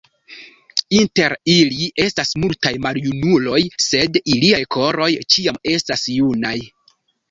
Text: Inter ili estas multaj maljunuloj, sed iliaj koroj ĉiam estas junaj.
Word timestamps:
Inter 0.99 1.35
ili 1.57 1.91
estas 2.07 2.33
multaj 2.45 2.73
maljunuloj, 2.87 3.61
sed 3.91 4.21
iliaj 4.35 4.67
koroj 4.79 5.15
ĉiam 5.33 5.65
estas 5.79 6.13
junaj. 6.21 6.61